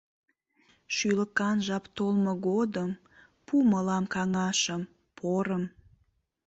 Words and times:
Шӱлыкан 0.95 1.57
жап 1.67 1.85
толмо 1.95 2.33
годым 2.47 2.91
пу 3.45 3.55
мылам 3.71 4.05
каҥашым, 4.13 4.81
порым. 5.17 5.63